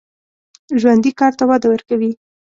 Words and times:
ژوندي 0.81 1.11
کار 1.19 1.33
ته 1.39 1.43
وده 1.49 1.67
ورکوي 1.69 2.11